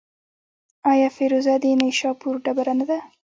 آیا 0.91 1.09
فیروزه 1.15 1.53
د 1.63 1.65
نیشاپور 1.81 2.35
ډبره 2.45 2.73
نه 2.79 2.85
ده؟ 2.89 2.99